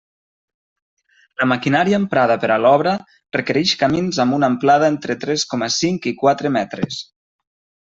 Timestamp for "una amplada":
4.41-4.93